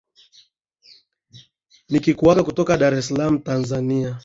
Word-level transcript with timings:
nikikuaga 1.91 2.41
kutoka 2.47 2.79
dar 2.81 2.93
es 2.99 3.05
salaam 3.09 3.33
tanzania 3.47 4.11